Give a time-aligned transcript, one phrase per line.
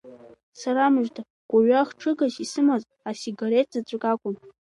[0.59, 4.35] Сарамыжда, гәырҩа хҽыгас исымаз асигареҭ заҵәык акәын…